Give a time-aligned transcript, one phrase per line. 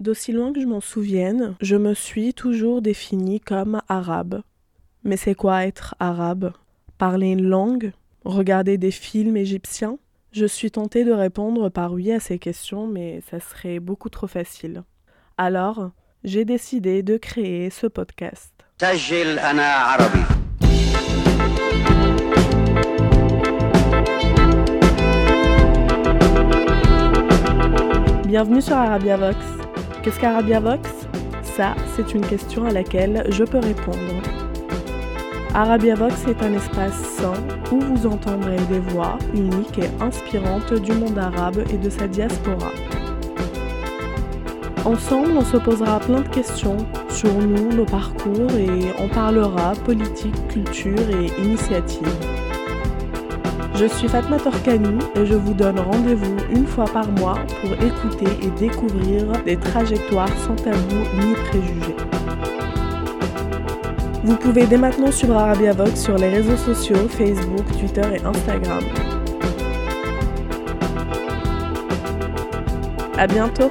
[0.00, 4.42] D'aussi loin que je m'en souvienne, je me suis toujours définie comme arabe.
[5.02, 6.52] Mais c'est quoi être arabe?
[6.98, 7.90] Parler une langue?
[8.24, 9.98] Regarder des films égyptiens?
[10.30, 14.28] Je suis tentée de répondre par oui à ces questions, mais ça serait beaucoup trop
[14.28, 14.84] facile.
[15.36, 15.90] Alors,
[16.22, 18.52] j'ai décidé de créer ce podcast.
[28.28, 29.36] Bienvenue sur Arabia Vox.
[30.08, 30.88] Qu'est-ce qu'Arabia Vox?
[31.42, 34.22] Ça, c'est une question à laquelle je peux répondre.
[35.52, 37.34] Arabia Vox est un espace sain
[37.70, 42.72] où vous entendrez des voix uniques et inspirantes du monde arabe et de sa diaspora.
[44.86, 46.78] Ensemble, on se posera plein de questions
[47.10, 52.47] sur nous, nos parcours et on parlera politique, culture et initiative.
[53.78, 58.26] Je suis Fatma Torkani et je vous donne rendez-vous une fois par mois pour écouter
[58.42, 61.96] et découvrir des trajectoires sans tabou ni préjugés.
[64.24, 68.82] Vous pouvez dès maintenant suivre Arabia Vox sur les réseaux sociaux Facebook, Twitter et Instagram.
[73.16, 73.70] À bientôt.